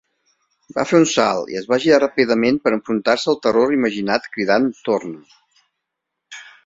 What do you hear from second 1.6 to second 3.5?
va girar ràpidament per enfrontar-se al